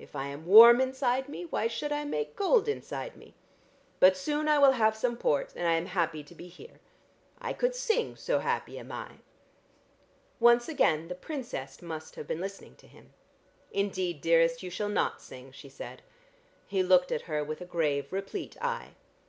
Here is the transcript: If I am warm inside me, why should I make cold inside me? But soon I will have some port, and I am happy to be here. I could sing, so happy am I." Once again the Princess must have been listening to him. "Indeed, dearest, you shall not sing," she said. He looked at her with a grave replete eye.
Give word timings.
If 0.00 0.16
I 0.16 0.26
am 0.26 0.46
warm 0.46 0.80
inside 0.80 1.28
me, 1.28 1.44
why 1.44 1.68
should 1.68 1.92
I 1.92 2.04
make 2.04 2.34
cold 2.34 2.66
inside 2.66 3.16
me? 3.16 3.34
But 4.00 4.16
soon 4.16 4.48
I 4.48 4.58
will 4.58 4.72
have 4.72 4.96
some 4.96 5.16
port, 5.16 5.52
and 5.54 5.64
I 5.64 5.74
am 5.74 5.86
happy 5.86 6.24
to 6.24 6.34
be 6.34 6.48
here. 6.48 6.80
I 7.40 7.52
could 7.52 7.76
sing, 7.76 8.16
so 8.16 8.40
happy 8.40 8.80
am 8.80 8.90
I." 8.90 9.18
Once 10.40 10.68
again 10.68 11.06
the 11.06 11.14
Princess 11.14 11.80
must 11.82 12.16
have 12.16 12.26
been 12.26 12.40
listening 12.40 12.74
to 12.78 12.88
him. 12.88 13.12
"Indeed, 13.70 14.20
dearest, 14.20 14.60
you 14.64 14.70
shall 14.70 14.88
not 14.88 15.22
sing," 15.22 15.52
she 15.52 15.68
said. 15.68 16.02
He 16.66 16.82
looked 16.82 17.12
at 17.12 17.22
her 17.30 17.44
with 17.44 17.60
a 17.60 17.64
grave 17.64 18.12
replete 18.12 18.56
eye. 18.60 18.96